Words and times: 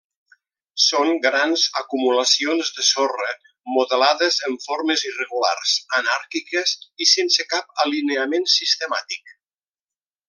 Són 0.83 1.11
grans 1.25 1.65
acumulacions 1.81 2.71
de 2.77 2.85
sorra 2.87 3.27
modelades 3.75 4.39
en 4.49 4.57
formes 4.65 5.05
irregulars, 5.11 5.77
anàrquiques 6.01 6.75
i 7.07 7.09
sense 7.13 7.47
cap 7.55 7.85
alineament 7.87 8.51
sistemàtic. 8.59 9.35